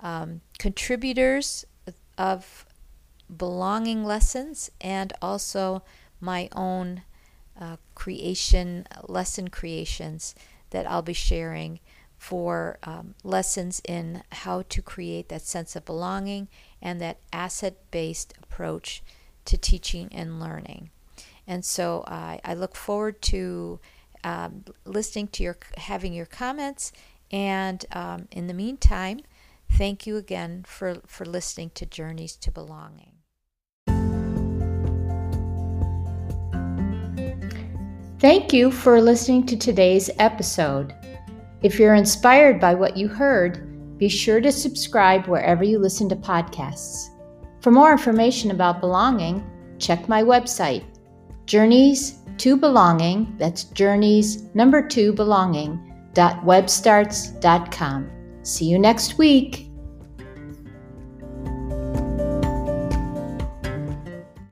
um, 0.00 0.42
contributors 0.58 1.64
of 2.18 2.66
belonging 3.34 4.04
lessons 4.04 4.70
and 4.80 5.12
also 5.22 5.82
my 6.20 6.48
own 6.52 7.02
uh, 7.58 7.76
creation, 7.94 8.86
lesson 9.08 9.48
creations 9.48 10.34
that 10.70 10.90
I'll 10.90 11.02
be 11.02 11.12
sharing 11.14 11.80
for 12.24 12.78
um, 12.84 13.14
lessons 13.22 13.82
in 13.86 14.22
how 14.32 14.62
to 14.70 14.80
create 14.80 15.28
that 15.28 15.42
sense 15.42 15.76
of 15.76 15.84
belonging 15.84 16.48
and 16.80 16.98
that 16.98 17.18
asset 17.34 17.76
based 17.90 18.32
approach 18.42 19.02
to 19.44 19.58
teaching 19.58 20.08
and 20.10 20.40
learning. 20.40 20.88
And 21.46 21.62
so 21.66 22.02
I, 22.06 22.40
I 22.42 22.54
look 22.54 22.76
forward 22.76 23.20
to 23.22 23.78
um, 24.24 24.64
listening 24.86 25.28
to 25.32 25.42
your, 25.42 25.58
having 25.76 26.14
your 26.14 26.24
comments. 26.24 26.92
And 27.30 27.84
um, 27.92 28.26
in 28.30 28.46
the 28.46 28.54
meantime, 28.54 29.20
thank 29.72 30.06
you 30.06 30.16
again 30.16 30.64
for, 30.66 31.02
for 31.06 31.26
listening 31.26 31.72
to 31.74 31.84
Journeys 31.84 32.36
to 32.36 32.50
Belonging. 32.50 33.12
Thank 38.18 38.54
you 38.54 38.70
for 38.70 39.02
listening 39.02 39.44
to 39.44 39.58
today's 39.58 40.08
episode. 40.18 40.94
If 41.64 41.78
you're 41.78 41.94
inspired 41.94 42.60
by 42.60 42.74
what 42.74 42.94
you 42.94 43.08
heard, 43.08 43.96
be 43.96 44.06
sure 44.06 44.38
to 44.38 44.52
subscribe 44.52 45.26
wherever 45.26 45.64
you 45.64 45.78
listen 45.78 46.10
to 46.10 46.16
podcasts. 46.16 47.08
For 47.62 47.70
more 47.70 47.90
information 47.90 48.50
about 48.50 48.80
belonging, 48.80 49.42
check 49.78 50.06
my 50.06 50.22
website, 50.22 50.84
Journeys 51.46 52.18
to 52.36 52.58
Belonging, 52.58 53.34
that's 53.38 53.64
Journeys 53.64 54.54
number 54.54 54.86
two 54.86 55.14
belonging, 55.14 55.80
dot 56.12 56.44
webstarts.com. 56.44 58.10
See 58.42 58.66
you 58.66 58.78
next 58.78 59.16
week. 59.16 59.70